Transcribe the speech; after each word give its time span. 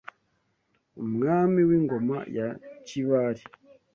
Umwami 1.03 1.59
w’Ingoma 1.69 2.17
ya 2.37 2.49
Kibali 2.87 3.43